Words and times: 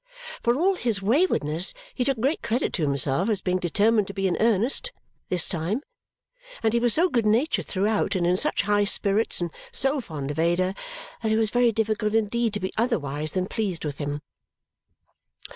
For 0.41 0.55
all 0.55 0.73
his 0.77 1.03
waywardness, 1.03 1.75
he 1.93 2.03
took 2.03 2.19
great 2.19 2.41
credit 2.41 2.73
to 2.73 2.81
himself 2.81 3.29
as 3.29 3.39
being 3.43 3.59
determined 3.59 4.07
to 4.07 4.15
be 4.15 4.27
in 4.27 4.35
earnest 4.39 4.91
"this 5.29 5.47
time." 5.47 5.81
And 6.63 6.73
he 6.73 6.79
was 6.79 6.95
so 6.95 7.07
good 7.07 7.27
natured 7.27 7.67
throughout, 7.67 8.15
and 8.15 8.25
in 8.25 8.35
such 8.35 8.63
high 8.63 8.85
spirits, 8.85 9.39
and 9.41 9.51
so 9.71 10.01
fond 10.01 10.31
of 10.31 10.39
Ada, 10.39 10.73
that 11.21 11.31
it 11.31 11.37
was 11.37 11.51
very 11.51 11.71
difficult 11.71 12.15
indeed 12.15 12.51
to 12.55 12.59
be 12.59 12.73
otherwise 12.79 13.33
than 13.33 13.45
pleased 13.45 13.85
with 13.85 13.99
him. 13.99 14.23